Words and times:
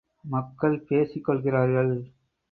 மக்கள் 0.23 0.77
பேசிக் 0.79 1.23
கொள்கிறார்கள். 1.23 1.93